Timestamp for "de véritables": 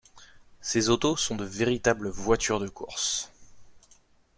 1.35-2.09